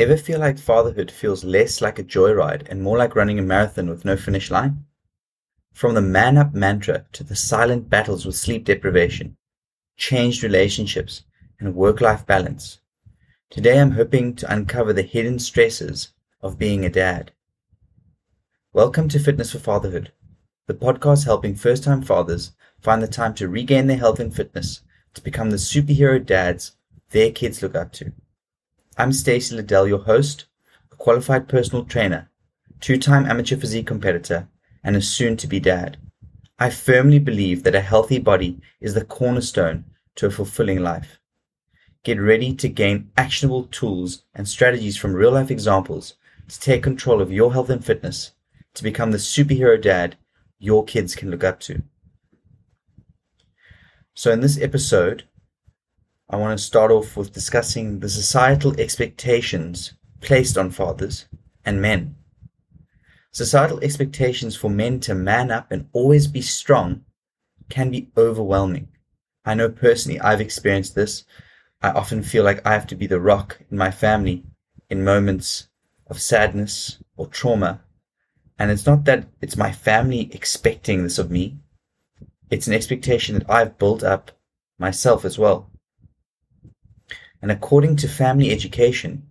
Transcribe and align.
Ever 0.00 0.16
feel 0.16 0.40
like 0.40 0.58
fatherhood 0.58 1.10
feels 1.10 1.44
less 1.44 1.82
like 1.82 1.98
a 1.98 2.02
joyride 2.02 2.66
and 2.70 2.82
more 2.82 2.96
like 2.96 3.14
running 3.14 3.38
a 3.38 3.42
marathon 3.42 3.90
with 3.90 4.06
no 4.06 4.16
finish 4.16 4.50
line? 4.50 4.86
From 5.74 5.92
the 5.92 6.00
man 6.00 6.38
up 6.38 6.54
mantra 6.54 7.04
to 7.12 7.22
the 7.22 7.36
silent 7.36 7.90
battles 7.90 8.24
with 8.24 8.34
sleep 8.34 8.64
deprivation, 8.64 9.36
changed 9.98 10.42
relationships, 10.42 11.24
and 11.58 11.74
work 11.74 12.00
life 12.00 12.24
balance, 12.24 12.80
today 13.50 13.78
I'm 13.78 13.90
hoping 13.90 14.34
to 14.36 14.50
uncover 14.50 14.94
the 14.94 15.02
hidden 15.02 15.38
stresses 15.38 16.14
of 16.40 16.58
being 16.58 16.86
a 16.86 16.88
dad. 16.88 17.32
Welcome 18.72 19.06
to 19.10 19.18
Fitness 19.18 19.52
for 19.52 19.58
Fatherhood, 19.58 20.12
the 20.66 20.72
podcast 20.72 21.26
helping 21.26 21.54
first 21.54 21.84
time 21.84 22.00
fathers 22.00 22.52
find 22.80 23.02
the 23.02 23.06
time 23.06 23.34
to 23.34 23.50
regain 23.50 23.86
their 23.86 23.98
health 23.98 24.18
and 24.18 24.34
fitness 24.34 24.80
to 25.12 25.22
become 25.22 25.50
the 25.50 25.58
superhero 25.58 26.24
dads 26.24 26.74
their 27.10 27.30
kids 27.30 27.62
look 27.62 27.74
up 27.74 27.92
to. 27.92 28.14
I'm 28.96 29.12
Stacey 29.12 29.54
Liddell, 29.54 29.86
your 29.86 30.00
host, 30.00 30.46
a 30.90 30.96
qualified 30.96 31.48
personal 31.48 31.84
trainer, 31.84 32.28
two-time 32.80 33.24
amateur 33.24 33.56
physique 33.56 33.86
competitor, 33.86 34.48
and 34.82 34.96
a 34.96 35.00
soon-to-be 35.00 35.60
dad. 35.60 35.96
I 36.58 36.70
firmly 36.70 37.20
believe 37.20 37.62
that 37.62 37.74
a 37.74 37.80
healthy 37.80 38.18
body 38.18 38.60
is 38.80 38.94
the 38.94 39.04
cornerstone 39.04 39.84
to 40.16 40.26
a 40.26 40.30
fulfilling 40.30 40.80
life. 40.80 41.18
Get 42.02 42.20
ready 42.20 42.52
to 42.54 42.68
gain 42.68 43.10
actionable 43.16 43.64
tools 43.64 44.24
and 44.34 44.48
strategies 44.48 44.96
from 44.96 45.14
real-life 45.14 45.50
examples 45.50 46.14
to 46.48 46.60
take 46.60 46.82
control 46.82 47.22
of 47.22 47.32
your 47.32 47.52
health 47.52 47.70
and 47.70 47.84
fitness 47.84 48.32
to 48.74 48.82
become 48.82 49.12
the 49.12 49.18
superhero 49.18 49.80
dad 49.80 50.16
your 50.58 50.84
kids 50.84 51.14
can 51.14 51.30
look 51.30 51.44
up 51.44 51.60
to. 51.60 51.82
So 54.14 54.32
in 54.32 54.40
this 54.40 54.60
episode, 54.60 55.24
I 56.32 56.36
want 56.36 56.56
to 56.56 56.64
start 56.64 56.92
off 56.92 57.16
with 57.16 57.32
discussing 57.32 57.98
the 57.98 58.08
societal 58.08 58.78
expectations 58.80 59.94
placed 60.20 60.56
on 60.56 60.70
fathers 60.70 61.26
and 61.64 61.82
men. 61.82 62.14
Societal 63.32 63.80
expectations 63.80 64.54
for 64.54 64.70
men 64.70 65.00
to 65.00 65.14
man 65.16 65.50
up 65.50 65.72
and 65.72 65.88
always 65.92 66.28
be 66.28 66.40
strong 66.40 67.04
can 67.68 67.90
be 67.90 68.10
overwhelming. 68.16 68.86
I 69.44 69.54
know 69.54 69.70
personally 69.70 70.20
I've 70.20 70.40
experienced 70.40 70.94
this. 70.94 71.24
I 71.82 71.90
often 71.90 72.22
feel 72.22 72.44
like 72.44 72.64
I 72.64 72.74
have 72.74 72.86
to 72.88 72.94
be 72.94 73.08
the 73.08 73.20
rock 73.20 73.58
in 73.68 73.76
my 73.76 73.90
family 73.90 74.44
in 74.88 75.02
moments 75.02 75.66
of 76.06 76.20
sadness 76.20 77.02
or 77.16 77.26
trauma. 77.26 77.80
And 78.56 78.70
it's 78.70 78.86
not 78.86 79.04
that 79.06 79.26
it's 79.40 79.56
my 79.56 79.72
family 79.72 80.30
expecting 80.32 81.02
this 81.02 81.18
of 81.18 81.28
me. 81.28 81.58
It's 82.50 82.68
an 82.68 82.74
expectation 82.74 83.34
that 83.40 83.50
I've 83.50 83.78
built 83.78 84.04
up 84.04 84.30
myself 84.78 85.24
as 85.24 85.36
well 85.36 85.69
and 87.42 87.50
according 87.50 87.96
to 87.96 88.08
family 88.08 88.50
education, 88.50 89.26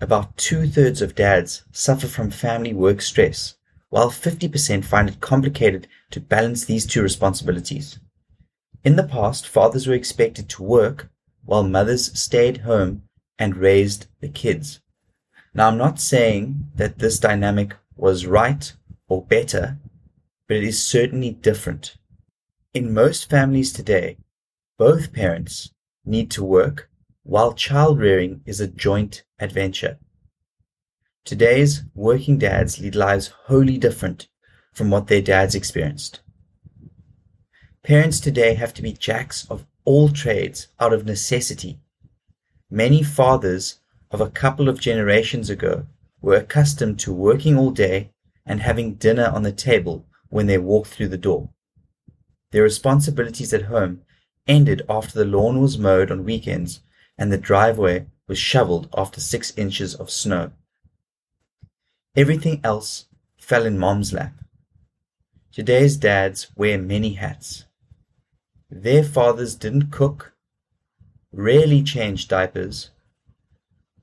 about 0.00 0.36
two 0.36 0.66
thirds 0.66 1.00
of 1.00 1.14
dads 1.14 1.64
suffer 1.72 2.06
from 2.06 2.30
family 2.30 2.74
work 2.74 3.00
stress, 3.00 3.54
while 3.88 4.10
50% 4.10 4.84
find 4.84 5.08
it 5.08 5.20
complicated 5.20 5.88
to 6.10 6.20
balance 6.20 6.64
these 6.64 6.84
two 6.84 7.02
responsibilities. 7.02 7.98
In 8.84 8.96
the 8.96 9.04
past, 9.04 9.48
fathers 9.48 9.86
were 9.86 9.94
expected 9.94 10.48
to 10.50 10.62
work 10.62 11.10
while 11.44 11.62
mothers 11.62 12.16
stayed 12.18 12.58
home 12.58 13.02
and 13.38 13.56
raised 13.56 14.06
the 14.20 14.28
kids. 14.28 14.80
Now, 15.54 15.68
I'm 15.68 15.78
not 15.78 15.98
saying 16.00 16.70
that 16.74 16.98
this 16.98 17.18
dynamic 17.18 17.74
was 17.96 18.26
right 18.26 18.70
or 19.08 19.24
better, 19.24 19.78
but 20.46 20.58
it 20.58 20.64
is 20.64 20.82
certainly 20.82 21.30
different. 21.30 21.96
In 22.74 22.92
most 22.92 23.30
families 23.30 23.72
today, 23.72 24.18
both 24.78 25.12
parents 25.12 25.70
need 26.04 26.30
to 26.32 26.44
work 26.44 26.90
while 27.26 27.52
child 27.52 27.98
rearing 27.98 28.40
is 28.46 28.60
a 28.60 28.68
joint 28.68 29.24
adventure. 29.40 29.98
Today's 31.24 31.82
working 31.92 32.38
dads 32.38 32.78
lead 32.78 32.94
lives 32.94 33.32
wholly 33.46 33.78
different 33.78 34.28
from 34.72 34.90
what 34.90 35.08
their 35.08 35.20
dads 35.20 35.56
experienced. 35.56 36.20
Parents 37.82 38.20
today 38.20 38.54
have 38.54 38.72
to 38.74 38.82
be 38.82 38.92
jacks 38.92 39.44
of 39.50 39.66
all 39.84 40.08
trades 40.08 40.68
out 40.78 40.92
of 40.92 41.04
necessity. 41.04 41.80
Many 42.70 43.02
fathers 43.02 43.80
of 44.12 44.20
a 44.20 44.30
couple 44.30 44.68
of 44.68 44.80
generations 44.80 45.50
ago 45.50 45.84
were 46.20 46.36
accustomed 46.36 47.00
to 47.00 47.12
working 47.12 47.58
all 47.58 47.72
day 47.72 48.12
and 48.44 48.60
having 48.60 48.94
dinner 48.94 49.26
on 49.34 49.42
the 49.42 49.50
table 49.50 50.06
when 50.28 50.46
they 50.46 50.58
walked 50.58 50.90
through 50.90 51.08
the 51.08 51.18
door. 51.18 51.50
Their 52.52 52.62
responsibilities 52.62 53.52
at 53.52 53.62
home 53.62 54.02
ended 54.46 54.82
after 54.88 55.18
the 55.18 55.24
lawn 55.24 55.60
was 55.60 55.76
mowed 55.76 56.12
on 56.12 56.22
weekends 56.22 56.82
and 57.18 57.32
the 57.32 57.38
driveway 57.38 58.06
was 58.28 58.38
shoveled 58.38 58.88
after 58.96 59.20
six 59.20 59.52
inches 59.56 59.94
of 59.94 60.10
snow. 60.10 60.52
Everything 62.14 62.60
else 62.64 63.06
fell 63.36 63.64
in 63.64 63.78
mom's 63.78 64.12
lap. 64.12 64.32
Today's 65.52 65.96
dads 65.96 66.48
wear 66.56 66.78
many 66.78 67.14
hats. 67.14 67.64
Their 68.70 69.04
fathers 69.04 69.54
didn't 69.54 69.90
cook, 69.90 70.34
rarely 71.32 71.82
changed 71.82 72.28
diapers, 72.28 72.90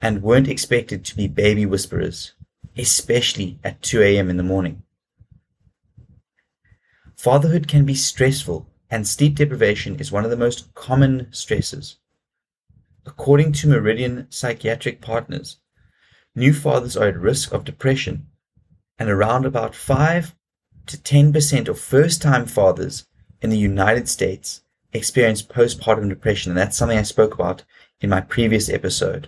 and 0.01 0.23
weren't 0.23 0.47
expected 0.47 1.05
to 1.05 1.15
be 1.15 1.27
baby 1.27 1.65
whisperers, 1.65 2.33
especially 2.77 3.59
at 3.63 3.81
2 3.81 4.01
a.m. 4.01 4.29
in 4.29 4.37
the 4.37 4.43
morning. 4.43 4.83
Fatherhood 7.15 7.67
can 7.67 7.85
be 7.85 7.95
stressful, 7.95 8.67
and 8.89 9.07
sleep 9.07 9.35
deprivation 9.35 9.95
is 9.99 10.11
one 10.11 10.25
of 10.25 10.31
the 10.31 10.37
most 10.37 10.73
common 10.73 11.27
stresses. 11.31 11.97
According 13.05 13.51
to 13.53 13.67
Meridian 13.67 14.27
Psychiatric 14.29 15.01
Partners, 15.01 15.57
new 16.35 16.53
fathers 16.53 16.95
are 16.95 17.09
at 17.09 17.17
risk 17.17 17.51
of 17.51 17.65
depression, 17.65 18.27
and 18.97 19.09
around 19.09 19.45
about 19.45 19.75
5 19.75 20.33
to 20.85 20.97
10% 20.97 21.67
of 21.67 21.79
first 21.79 22.21
time 22.21 22.45
fathers 22.45 23.05
in 23.41 23.49
the 23.49 23.57
United 23.57 24.07
States 24.07 24.61
experience 24.93 25.41
postpartum 25.41 26.07
depression, 26.07 26.51
and 26.51 26.57
that's 26.57 26.77
something 26.77 26.97
I 26.97 27.03
spoke 27.03 27.33
about 27.33 27.63
in 27.99 28.09
my 28.09 28.21
previous 28.21 28.69
episode. 28.69 29.27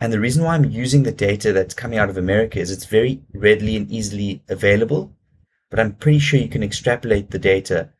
And 0.00 0.12
the 0.12 0.20
reason 0.20 0.44
why 0.44 0.54
I'm 0.54 0.64
using 0.64 1.02
the 1.02 1.12
data 1.12 1.52
that's 1.52 1.74
coming 1.74 1.98
out 1.98 2.10
of 2.10 2.18
America 2.18 2.60
is 2.60 2.70
it's 2.70 2.84
very 2.84 3.22
readily 3.32 3.76
and 3.76 3.90
easily 3.90 4.42
available, 4.48 5.12
but 5.70 5.80
I'm 5.80 5.94
pretty 5.94 6.18
sure 6.18 6.38
you 6.38 6.48
can 6.48 6.62
extrapolate 6.62 7.30
the 7.30 7.38
data 7.38 7.90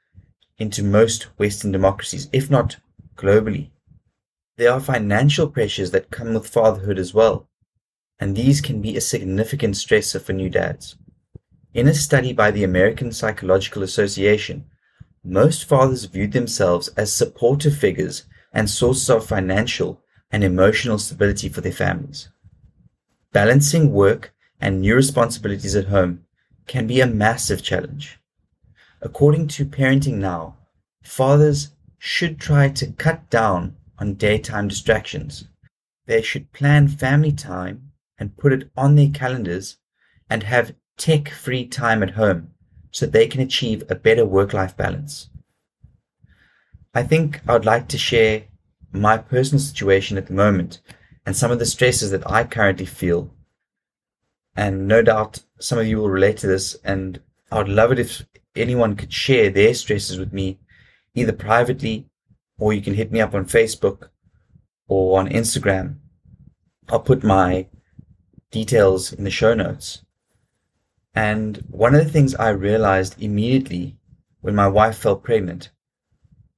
into 0.58 0.84
most 0.84 1.24
Western 1.38 1.72
democracies, 1.72 2.28
if 2.32 2.50
not 2.50 2.76
globally. 3.16 3.70
There 4.56 4.72
are 4.72 4.80
financial 4.80 5.48
pressures 5.48 5.90
that 5.90 6.12
come 6.12 6.34
with 6.34 6.46
fatherhood 6.46 6.96
as 6.96 7.12
well, 7.12 7.48
and 8.20 8.36
these 8.36 8.60
can 8.60 8.80
be 8.80 8.96
a 8.96 9.00
significant 9.00 9.74
stressor 9.74 10.22
for 10.22 10.32
new 10.32 10.48
dads. 10.48 10.96
In 11.72 11.88
a 11.88 11.94
study 11.94 12.32
by 12.32 12.52
the 12.52 12.62
American 12.62 13.10
Psychological 13.10 13.82
Association, 13.82 14.66
most 15.24 15.64
fathers 15.64 16.04
viewed 16.04 16.30
themselves 16.30 16.86
as 16.96 17.12
supportive 17.12 17.76
figures 17.76 18.26
and 18.52 18.70
sources 18.70 19.10
of 19.10 19.26
financial 19.26 20.00
and 20.30 20.44
emotional 20.44 20.98
stability 20.98 21.48
for 21.48 21.60
their 21.60 21.72
families. 21.72 22.28
Balancing 23.32 23.92
work 23.92 24.32
and 24.60 24.80
new 24.80 24.94
responsibilities 24.94 25.74
at 25.74 25.86
home 25.86 26.24
can 26.68 26.86
be 26.86 27.00
a 27.00 27.06
massive 27.08 27.60
challenge. 27.60 28.20
According 29.02 29.48
to 29.48 29.64
Parenting 29.64 30.18
Now, 30.18 30.58
fathers 31.02 31.70
should 31.98 32.38
try 32.38 32.68
to 32.68 32.92
cut 32.92 33.28
down 33.30 33.76
on 33.98 34.14
daytime 34.14 34.68
distractions. 34.68 35.48
They 36.06 36.22
should 36.22 36.52
plan 36.52 36.88
family 36.88 37.32
time 37.32 37.92
and 38.18 38.36
put 38.36 38.52
it 38.52 38.70
on 38.76 38.94
their 38.94 39.10
calendars 39.10 39.78
and 40.28 40.42
have 40.42 40.74
tech 40.96 41.28
free 41.28 41.66
time 41.66 42.02
at 42.02 42.10
home 42.10 42.50
so 42.90 43.06
they 43.06 43.26
can 43.26 43.40
achieve 43.40 43.82
a 43.88 43.94
better 43.94 44.24
work 44.24 44.52
life 44.52 44.76
balance. 44.76 45.28
I 46.94 47.02
think 47.02 47.40
I 47.48 47.52
would 47.54 47.64
like 47.64 47.88
to 47.88 47.98
share 47.98 48.44
my 48.92 49.18
personal 49.18 49.60
situation 49.60 50.16
at 50.16 50.26
the 50.26 50.32
moment 50.32 50.80
and 51.26 51.36
some 51.36 51.50
of 51.50 51.58
the 51.58 51.66
stresses 51.66 52.10
that 52.12 52.30
I 52.30 52.44
currently 52.44 52.86
feel. 52.86 53.34
And 54.54 54.86
no 54.86 55.02
doubt 55.02 55.42
some 55.58 55.78
of 55.78 55.86
you 55.86 55.98
will 55.98 56.10
relate 56.10 56.36
to 56.38 56.46
this 56.46 56.76
and 56.84 57.20
I 57.50 57.58
would 57.58 57.68
love 57.68 57.90
it 57.90 57.98
if 57.98 58.24
anyone 58.54 58.94
could 58.94 59.12
share 59.12 59.50
their 59.50 59.74
stresses 59.74 60.18
with 60.18 60.32
me, 60.32 60.60
either 61.14 61.32
privately 61.32 62.08
or 62.58 62.72
you 62.72 62.80
can 62.80 62.94
hit 62.94 63.12
me 63.12 63.20
up 63.20 63.34
on 63.34 63.44
Facebook 63.44 64.08
or 64.86 65.18
on 65.18 65.28
Instagram. 65.28 65.96
I'll 66.88 67.00
put 67.00 67.24
my 67.24 67.66
details 68.50 69.12
in 69.12 69.24
the 69.24 69.30
show 69.30 69.54
notes. 69.54 70.02
And 71.14 71.58
one 71.70 71.94
of 71.94 72.04
the 72.04 72.10
things 72.10 72.34
I 72.34 72.50
realized 72.50 73.20
immediately 73.22 73.96
when 74.40 74.54
my 74.54 74.68
wife 74.68 74.98
fell 74.98 75.16
pregnant 75.16 75.70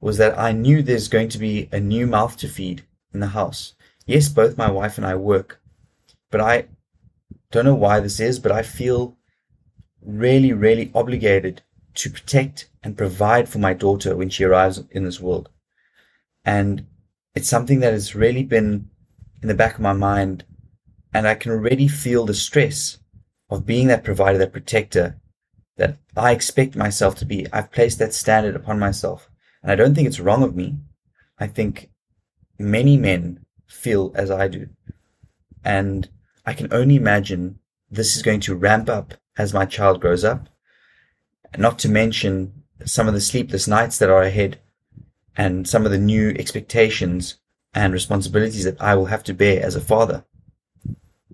was 0.00 0.18
that 0.18 0.38
I 0.38 0.52
knew 0.52 0.82
there's 0.82 1.08
going 1.08 1.28
to 1.30 1.38
be 1.38 1.68
a 1.72 1.80
new 1.80 2.06
mouth 2.06 2.36
to 2.38 2.48
feed 2.48 2.84
in 3.12 3.20
the 3.20 3.28
house. 3.28 3.74
Yes, 4.06 4.28
both 4.28 4.58
my 4.58 4.70
wife 4.70 4.98
and 4.98 5.06
I 5.06 5.14
work, 5.14 5.60
but 6.30 6.40
I 6.40 6.66
don't 7.50 7.64
know 7.64 7.74
why 7.74 8.00
this 8.00 8.20
is, 8.20 8.38
but 8.38 8.52
I 8.52 8.62
feel 8.62 9.16
really, 10.02 10.52
really 10.52 10.90
obligated 10.94 11.62
to 11.94 12.10
protect 12.10 12.68
and 12.82 12.96
provide 12.96 13.48
for 13.48 13.58
my 13.58 13.72
daughter 13.72 14.14
when 14.14 14.28
she 14.28 14.44
arrives 14.44 14.82
in 14.90 15.04
this 15.04 15.20
world. 15.20 15.48
And 16.46 16.86
it's 17.34 17.48
something 17.48 17.80
that 17.80 17.92
has 17.92 18.14
really 18.14 18.44
been 18.44 18.88
in 19.42 19.48
the 19.48 19.54
back 19.54 19.74
of 19.74 19.80
my 19.80 19.92
mind 19.92 20.44
And 21.12 21.26
I 21.26 21.34
can 21.34 21.50
already 21.52 21.88
feel 21.88 22.26
the 22.26 22.34
stress 22.34 22.98
of 23.48 23.64
being 23.64 23.86
that 23.88 24.04
provider, 24.04 24.36
that 24.36 24.52
protector 24.52 25.18
that 25.78 25.96
I 26.14 26.32
expect 26.32 26.76
myself 26.76 27.14
to 27.16 27.24
be. 27.24 27.46
I've 27.52 27.72
placed 27.72 27.98
that 28.00 28.12
standard 28.12 28.54
upon 28.54 28.78
myself. 28.78 29.30
And 29.62 29.72
I 29.72 29.76
don't 29.76 29.94
think 29.94 30.06
it's 30.06 30.20
wrong 30.20 30.42
of 30.42 30.54
me. 30.54 30.76
I 31.38 31.46
think 31.46 31.90
many 32.58 32.98
men 32.98 33.46
feel 33.66 34.12
as 34.14 34.30
I 34.30 34.48
do. 34.48 34.68
And 35.64 36.08
I 36.44 36.52
can 36.52 36.70
only 36.70 36.96
imagine 36.96 37.60
this 37.90 38.14
is 38.14 38.22
going 38.22 38.40
to 38.40 38.54
ramp 38.54 38.90
up 38.90 39.14
as 39.38 39.54
my 39.54 39.64
child 39.64 40.02
grows 40.02 40.22
up. 40.22 40.50
Not 41.56 41.78
to 41.78 41.88
mention 41.88 42.62
some 42.84 43.08
of 43.08 43.14
the 43.14 43.20
sleepless 43.22 43.66
nights 43.66 43.98
that 43.98 44.10
are 44.10 44.22
ahead 44.22 44.60
and 45.36 45.68
some 45.68 45.84
of 45.84 45.92
the 45.92 45.98
new 45.98 46.30
expectations 46.38 47.36
and 47.74 47.92
responsibilities 47.92 48.64
that 48.64 48.80
I 48.80 48.94
will 48.94 49.06
have 49.06 49.22
to 49.24 49.34
bear 49.34 49.62
as 49.62 49.76
a 49.76 49.80
father. 49.80 50.24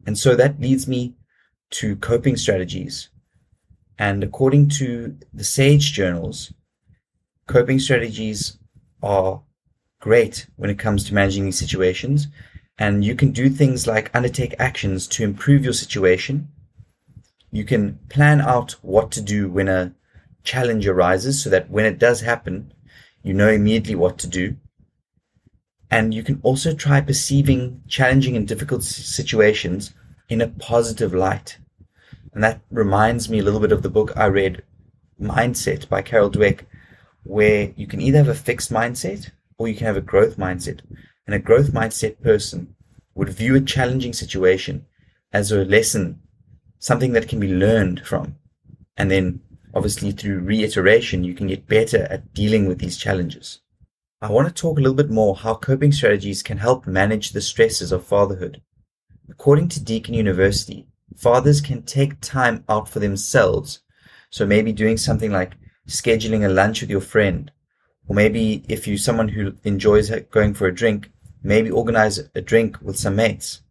And 0.06 0.18
so 0.18 0.34
that 0.34 0.60
leads 0.60 0.88
me 0.88 1.14
to 1.70 1.96
coping 1.96 2.36
strategies. 2.36 3.08
And 3.98 4.24
according 4.24 4.68
to 4.70 5.16
the 5.32 5.44
SAGE 5.44 5.92
journals, 5.92 6.52
coping 7.46 7.78
strategies 7.78 8.58
are 9.02 9.42
great 10.00 10.46
when 10.56 10.70
it 10.70 10.78
comes 10.78 11.04
to 11.04 11.14
managing 11.14 11.44
these 11.44 11.58
situations. 11.58 12.26
And 12.78 13.04
you 13.04 13.14
can 13.14 13.30
do 13.30 13.48
things 13.48 13.86
like 13.86 14.14
undertake 14.14 14.56
actions 14.58 15.06
to 15.08 15.22
improve 15.22 15.62
your 15.62 15.72
situation. 15.72 16.48
You 17.52 17.64
can 17.64 18.00
plan 18.08 18.40
out 18.40 18.72
what 18.82 19.12
to 19.12 19.20
do 19.20 19.48
when 19.48 19.68
a 19.68 19.94
challenge 20.42 20.88
arises 20.88 21.40
so 21.42 21.50
that 21.50 21.70
when 21.70 21.84
it 21.84 21.98
does 21.98 22.22
happen, 22.22 22.72
you 23.22 23.34
know 23.34 23.48
immediately 23.48 23.94
what 23.94 24.18
to 24.18 24.26
do. 24.26 24.56
And 25.90 26.14
you 26.14 26.22
can 26.22 26.40
also 26.42 26.74
try 26.74 27.00
perceiving 27.00 27.82
challenging 27.86 28.36
and 28.36 28.48
difficult 28.48 28.82
situations 28.82 29.92
in 30.28 30.40
a 30.40 30.48
positive 30.48 31.12
light. 31.14 31.58
And 32.32 32.42
that 32.42 32.62
reminds 32.70 33.28
me 33.28 33.38
a 33.38 33.42
little 33.42 33.60
bit 33.60 33.72
of 33.72 33.82
the 33.82 33.90
book 33.90 34.16
I 34.16 34.26
read, 34.26 34.62
Mindset 35.20 35.88
by 35.88 36.00
Carol 36.00 36.30
Dweck, 36.30 36.64
where 37.24 37.72
you 37.76 37.86
can 37.86 38.00
either 38.00 38.18
have 38.18 38.28
a 38.28 38.34
fixed 38.34 38.72
mindset 38.72 39.30
or 39.58 39.68
you 39.68 39.74
can 39.74 39.86
have 39.86 39.96
a 39.96 40.00
growth 40.00 40.36
mindset. 40.36 40.80
And 41.26 41.34
a 41.34 41.38
growth 41.38 41.72
mindset 41.72 42.20
person 42.22 42.74
would 43.14 43.28
view 43.28 43.54
a 43.54 43.60
challenging 43.60 44.12
situation 44.12 44.86
as 45.32 45.52
a 45.52 45.64
lesson, 45.64 46.20
something 46.78 47.12
that 47.12 47.28
can 47.28 47.38
be 47.38 47.52
learned 47.52 48.04
from. 48.06 48.36
And 48.96 49.10
then 49.10 49.40
obviously 49.74 50.12
through 50.12 50.40
reiteration, 50.40 51.24
you 51.24 51.34
can 51.34 51.46
get 51.46 51.66
better 51.66 52.06
at 52.10 52.32
dealing 52.34 52.66
with 52.66 52.78
these 52.78 52.96
challenges. 52.96 53.60
I 54.20 54.30
want 54.30 54.48
to 54.48 54.54
talk 54.54 54.78
a 54.78 54.80
little 54.80 54.96
bit 54.96 55.10
more 55.10 55.34
how 55.34 55.54
coping 55.54 55.92
strategies 55.92 56.42
can 56.42 56.58
help 56.58 56.86
manage 56.86 57.30
the 57.30 57.40
stresses 57.40 57.90
of 57.90 58.06
fatherhood. 58.06 58.62
According 59.28 59.68
to 59.70 59.82
Deakin 59.82 60.14
University, 60.14 60.86
fathers 61.16 61.60
can 61.60 61.82
take 61.82 62.20
time 62.20 62.64
out 62.68 62.88
for 62.88 63.00
themselves. 63.00 63.80
So 64.30 64.46
maybe 64.46 64.72
doing 64.72 64.96
something 64.96 65.32
like 65.32 65.54
scheduling 65.88 66.44
a 66.44 66.48
lunch 66.48 66.80
with 66.80 66.90
your 66.90 67.00
friend, 67.00 67.50
or 68.06 68.14
maybe 68.14 68.64
if 68.68 68.86
you're 68.86 68.96
someone 68.96 69.28
who 69.28 69.54
enjoys 69.64 70.10
going 70.30 70.54
for 70.54 70.66
a 70.66 70.74
drink, 70.74 71.10
maybe 71.42 71.70
organize 71.70 72.18
a 72.34 72.40
drink 72.40 72.80
with 72.80 72.98
some 72.98 73.16
mates, 73.16 73.62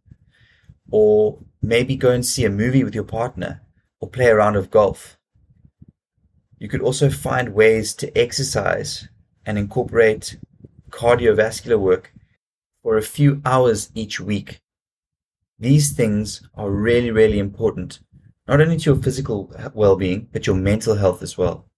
or 0.90 1.38
maybe 1.62 1.96
go 1.96 2.10
and 2.10 2.26
see 2.26 2.44
a 2.44 2.50
movie 2.50 2.84
with 2.84 2.94
your 2.94 3.04
partner, 3.04 3.62
or 4.00 4.08
play 4.08 4.26
a 4.26 4.36
round 4.36 4.56
of 4.56 4.70
golf. 4.70 5.18
You 6.62 6.68
could 6.68 6.82
also 6.82 7.10
find 7.10 7.54
ways 7.54 7.92
to 7.96 8.16
exercise 8.16 9.08
and 9.44 9.58
incorporate 9.58 10.38
cardiovascular 10.90 11.78
work 11.78 12.14
for 12.82 12.96
a 12.96 13.02
few 13.02 13.42
hours 13.44 13.90
each 13.94 14.20
week 14.20 14.62
these 15.62 15.92
things 15.92 16.42
are 16.56 16.72
really, 16.72 17.12
really 17.12 17.38
important, 17.38 18.00
not 18.48 18.60
only 18.60 18.78
to 18.78 18.90
your 18.90 19.00
physical 19.00 19.54
well 19.74 19.94
being, 19.94 20.26
but 20.32 20.44
your 20.44 20.56
mental 20.56 20.96
health 20.96 21.22
as 21.22 21.38
well. 21.38 21.68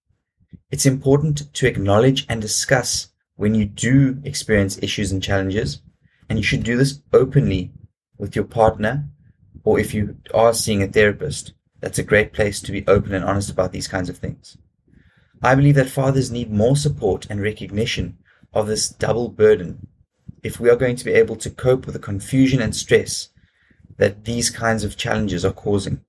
It's 0.71 0.87
important 0.87 1.53
to 1.53 1.67
acknowledge 1.67 2.25
and 2.27 2.41
discuss 2.41 3.09
when 3.35 3.53
you 3.53 3.65
do 3.65 4.19
experience 4.23 4.79
issues 4.81 5.11
and 5.11 5.21
challenges, 5.21 5.83
and 6.27 6.39
you 6.39 6.43
should 6.43 6.63
do 6.63 6.77
this 6.77 7.03
openly 7.13 7.73
with 8.17 8.35
your 8.35 8.45
partner, 8.45 9.07
or 9.63 9.79
if 9.79 9.93
you 9.93 10.17
are 10.33 10.55
seeing 10.55 10.81
a 10.81 10.87
therapist, 10.87 11.53
that's 11.79 11.99
a 11.99 12.03
great 12.03 12.33
place 12.33 12.59
to 12.61 12.71
be 12.71 12.87
open 12.87 13.13
and 13.13 13.23
honest 13.23 13.51
about 13.51 13.71
these 13.71 13.87
kinds 13.87 14.09
of 14.09 14.17
things. 14.17 14.57
I 15.45 15.53
believe 15.53 15.75
that 15.75 15.89
fathers 15.89 16.31
need 16.31 16.51
more 16.51 16.75
support 16.75 17.27
and 17.29 17.39
recognition 17.39 18.17
of 18.51 18.65
this 18.65 18.89
double 18.89 19.29
burden 19.29 19.85
if 20.41 20.59
we 20.59 20.71
are 20.71 20.75
going 20.75 20.95
to 20.95 21.05
be 21.05 21.11
able 21.11 21.35
to 21.35 21.51
cope 21.51 21.85
with 21.85 21.93
the 21.93 21.99
confusion 21.99 22.63
and 22.63 22.75
stress 22.75 23.29
that 23.97 24.25
these 24.25 24.49
kinds 24.49 24.83
of 24.83 24.97
challenges 24.97 25.45
are 25.45 25.53
causing. 25.53 26.01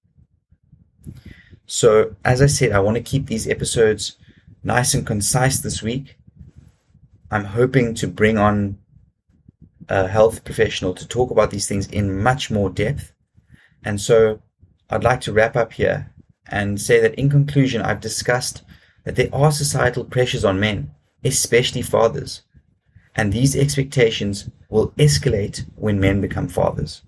So, 1.66 2.16
as 2.24 2.40
I 2.40 2.46
said, 2.46 2.72
I 2.72 2.80
want 2.80 2.96
to 2.96 3.02
keep 3.02 3.26
these 3.26 3.46
episodes 3.46 4.16
nice 4.64 4.94
and 4.94 5.06
concise 5.06 5.58
this 5.58 5.82
week. 5.82 6.16
I'm 7.30 7.44
hoping 7.44 7.94
to 7.96 8.06
bring 8.06 8.38
on 8.38 8.78
a 9.90 10.08
health 10.08 10.44
professional 10.44 10.94
to 10.94 11.06
talk 11.06 11.30
about 11.30 11.50
these 11.50 11.68
things 11.68 11.88
in 11.88 12.22
much 12.22 12.50
more 12.50 12.70
depth. 12.70 13.12
And 13.84 14.00
so 14.00 14.40
I'd 14.88 15.04
like 15.04 15.20
to 15.22 15.32
wrap 15.34 15.56
up 15.56 15.74
here 15.74 16.10
and 16.46 16.80
say 16.80 17.00
that 17.00 17.14
in 17.16 17.28
conclusion, 17.28 17.82
I've 17.82 18.00
discussed 18.00 18.62
that 19.06 19.14
there 19.14 19.32
are 19.32 19.52
societal 19.52 20.04
pressures 20.04 20.44
on 20.44 20.58
men, 20.60 20.90
especially 21.24 21.80
fathers. 21.80 22.42
And 23.14 23.32
these 23.32 23.56
expectations 23.56 24.50
will 24.68 24.90
escalate 24.98 25.64
when 25.76 26.00
men 26.00 26.20
become 26.20 26.48
fathers. 26.48 27.02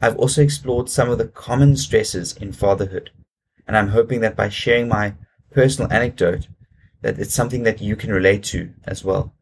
I've 0.00 0.16
also 0.16 0.42
explored 0.42 0.88
some 0.88 1.10
of 1.10 1.18
the 1.18 1.26
common 1.26 1.76
stresses 1.76 2.36
in 2.36 2.52
fatherhood, 2.52 3.10
and 3.66 3.76
I'm 3.76 3.88
hoping 3.88 4.20
that 4.20 4.36
by 4.36 4.48
sharing 4.48 4.86
my 4.86 5.14
personal 5.50 5.92
anecdote, 5.92 6.46
that 7.02 7.18
it's 7.18 7.34
something 7.34 7.64
that 7.64 7.80
you 7.80 7.96
can 7.96 8.12
relate 8.12 8.44
to 8.44 8.72
as 8.84 9.04
well. 9.04 9.34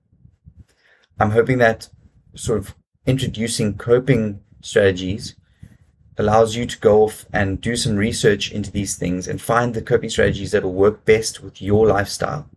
I'm 1.20 1.32
hoping 1.32 1.58
that 1.58 1.90
sort 2.34 2.58
of 2.58 2.74
introducing 3.04 3.76
coping 3.76 4.40
strategies 4.62 5.34
allows 6.16 6.54
you 6.54 6.66
to 6.66 6.78
go 6.78 7.02
off 7.02 7.26
and 7.32 7.60
do 7.60 7.76
some 7.76 7.96
research 7.96 8.52
into 8.52 8.70
these 8.70 8.96
things 8.96 9.26
and 9.26 9.40
find 9.40 9.74
the 9.74 9.82
coping 9.82 10.10
strategies 10.10 10.52
that 10.52 10.62
will 10.62 10.72
work 10.72 11.04
best 11.04 11.42
with 11.42 11.60
your 11.60 11.86
lifestyle. 11.86 12.48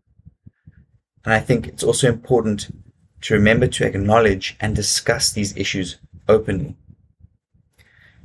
And 1.26 1.34
I 1.34 1.40
think 1.40 1.68
it's 1.68 1.84
also 1.84 2.08
important 2.08 2.72
to 3.22 3.34
remember 3.34 3.68
to 3.68 3.86
acknowledge 3.86 4.56
and 4.60 4.76
discuss 4.76 5.32
these 5.32 5.58
issues 5.58 5.98
openly. 6.30 6.76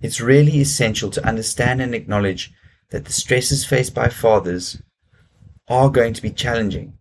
It's 0.02 0.20
really 0.20 0.60
essential 0.60 1.10
to 1.10 1.26
understand 1.26 1.80
and 1.80 1.94
acknowledge 1.94 2.52
that 2.90 3.06
the 3.06 3.12
stresses 3.12 3.64
faced 3.64 3.94
by 3.94 4.08
fathers 4.08 4.82
are 5.68 5.88
going 5.88 6.12
to 6.12 6.22
be 6.22 6.30
challenging 6.30 6.98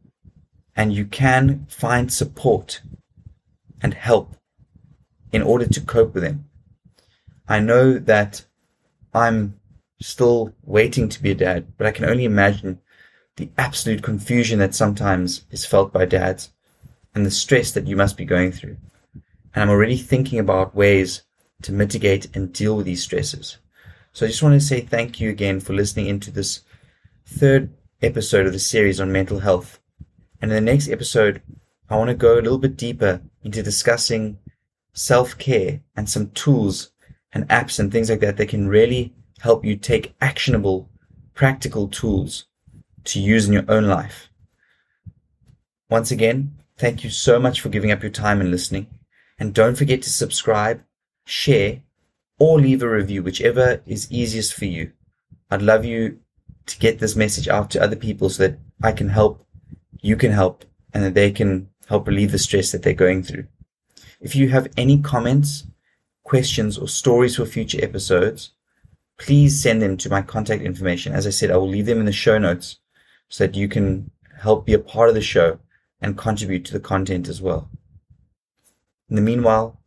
and 0.76 0.94
you 0.94 1.06
can 1.06 1.66
find 1.70 2.14
support 2.14 2.82
and 3.82 3.94
help 3.94 4.36
in 5.32 5.42
order 5.42 5.68
to 5.68 5.82
cope 5.82 6.14
with 6.14 6.24
them. 6.24 6.46
I 7.52 7.60
know 7.60 8.00
that 8.00 8.46
I'm 9.14 9.60
still 10.00 10.54
waiting 10.64 11.10
to 11.10 11.22
be 11.22 11.32
a 11.32 11.36
dad, 11.36 11.74
but 11.78 11.86
I 11.86 11.92
can 11.92 12.06
only 12.06 12.24
imagine 12.24 12.80
the 13.36 13.50
absolute 13.58 14.02
confusion 14.02 14.60
that 14.60 14.74
sometimes 14.74 15.44
is 15.52 15.66
felt 15.66 15.92
by 15.92 16.06
dads 16.06 16.52
and 17.14 17.26
the 17.26 17.30
stress 17.30 17.74
that 17.74 17.88
you 17.88 17.98
must 17.98 18.16
be 18.16 18.24
going 18.24 18.54
through. 18.54 18.78
And 19.54 19.64
I'm 19.64 19.70
already 19.70 19.98
thinking 19.98 20.40
about 20.40 20.78
ways 20.78 21.24
to 21.64 21.74
mitigate 21.74 22.34
and 22.34 22.54
deal 22.54 22.78
with 22.78 22.86
these 22.86 23.04
stresses. 23.04 23.58
So 24.14 24.26
I 24.26 24.30
just 24.30 24.42
want 24.42 24.54
to 24.54 24.66
say 24.66 24.80
thank 24.80 25.20
you 25.20 25.30
again 25.30 25.60
for 25.60 25.74
listening 25.74 26.08
into 26.08 26.32
this 26.32 26.62
third 27.26 27.70
episode 28.02 28.46
of 28.46 28.54
the 28.54 28.60
series 28.60 29.02
on 29.02 29.12
mental 29.12 29.40
health. 29.40 29.78
And 30.42 30.54
in 30.54 30.56
the 30.56 30.72
next 30.72 30.88
episode, 30.88 31.42
I 31.90 31.98
want 31.98 32.08
to 32.12 32.16
go 32.16 32.36
a 32.36 32.44
little 32.46 32.58
bit 32.58 32.78
deeper 32.78 33.20
into 33.44 33.62
discussing 33.62 34.40
self 34.94 35.38
care 35.38 35.82
and 35.98 36.10
some 36.10 36.30
tools 36.30 36.92
and 37.34 37.48
apps 37.50 37.80
and 37.80 37.92
things 37.92 38.10
like 38.10 38.20
that 38.20 38.38
that 38.38 38.50
can 38.50 38.68
really 38.68 39.14
help 39.40 39.66
you 39.66 39.76
take 39.76 40.14
actionable, 40.22 40.90
practical 41.34 41.88
tools 41.88 42.46
to 43.06 43.20
use 43.20 43.48
in 43.48 43.54
your 43.54 43.66
own 43.68 43.88
life. 43.88 44.30
Once 45.90 46.12
again, 46.12 46.54
thank 46.78 47.04
you 47.04 47.10
so 47.10 47.40
much 47.40 47.62
for 47.62 47.70
giving 47.70 47.92
up 47.92 48.02
your 48.02 48.12
time 48.12 48.40
and 48.42 48.52
listening. 48.52 48.88
And 49.40 49.54
don't 49.54 49.76
forget 49.76 50.02
to 50.04 50.10
subscribe 50.10 50.84
share, 51.26 51.82
or 52.40 52.60
leave 52.60 52.84
a 52.84 52.90
review, 52.90 53.24
whichever 53.24 53.82
is 53.86 54.12
easiest 54.12 54.54
for 54.54 54.66
you. 54.66 54.92
I'd 55.50 55.62
love 55.62 55.86
you 55.86 56.20
to 56.66 56.80
get 56.80 57.00
this 57.00 57.16
message 57.16 57.48
out 57.48 57.70
to 57.72 57.82
other 57.82 57.96
people 57.96 58.30
so 58.30 58.48
that 58.48 58.60
I 58.84 58.92
can 58.92 59.10
help, 59.10 59.46
you 60.02 60.16
can 60.16 60.32
help, 60.32 60.66
and 60.94 61.04
that 61.04 61.14
they 61.14 61.32
can 61.32 61.70
help 61.88 62.08
relieve 62.08 62.32
the 62.32 62.40
stress 62.40 62.72
that 62.72 62.84
they're 62.84 62.94
going 62.94 63.24
through. 63.24 63.48
If 64.20 64.36
you 64.36 64.50
have 64.50 64.68
any 64.78 65.00
comments, 65.00 65.66
questions, 66.32 66.78
or 66.78 66.88
stories 66.88 67.36
for 67.36 67.46
future 67.46 67.84
episodes, 67.84 68.52
please 69.18 69.62
send 69.62 69.82
them 69.82 69.98
to 69.98 70.10
my 70.10 70.22
contact 70.22 70.64
information. 70.64 71.14
As 71.14 71.28
I 71.28 71.32
said, 71.32 71.52
I 71.52 71.58
will 71.58 71.74
leave 71.76 71.88
them 71.88 72.00
in 72.00 72.06
the 72.06 72.22
show 72.26 72.38
notes 72.38 72.80
so 73.28 73.46
that 73.46 73.56
you 73.56 73.68
can 73.68 74.10
help 74.46 74.66
be 74.66 74.74
a 74.74 74.88
part 74.94 75.10
of 75.10 75.16
the 75.16 75.30
show 75.34 75.60
and 76.02 76.18
contribute 76.18 76.64
to 76.66 76.74
the 76.74 76.88
content 76.92 77.28
as 77.28 77.42
well. 77.42 77.70
In 79.10 79.16
the 79.18 79.22
meanwhile, 79.22 79.82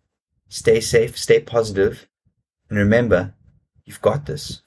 Stay 0.54 0.80
safe, 0.80 1.18
stay 1.18 1.40
positive, 1.40 2.06
And 2.70 2.78
remember, 2.78 3.34
you've 3.84 4.00
got 4.00 4.26
this. 4.26 4.62